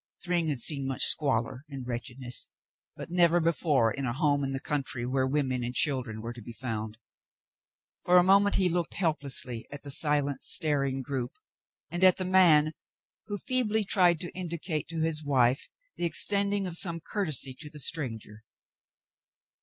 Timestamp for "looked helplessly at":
8.67-9.83